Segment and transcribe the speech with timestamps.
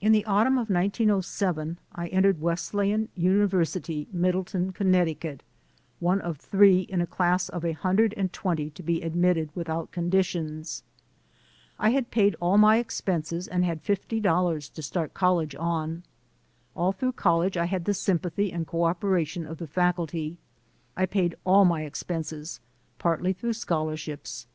[0.00, 5.42] In the autumn of 1907 I entered Wesleyan Uni versity, Middletown, Connecticut,
[5.98, 9.90] one of three in a class of a hundred and twenty to be admitted without
[9.90, 10.84] conditions.
[11.80, 16.04] I had paid all my expenses and had $50 to start college on.
[16.76, 20.36] All through college I had the sympathy and cooperation of the faculty.
[20.96, 22.60] I paid all my expenses,
[23.00, 24.46] partly through scholarships.